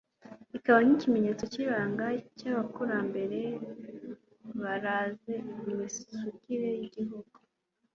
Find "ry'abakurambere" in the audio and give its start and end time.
2.35-3.41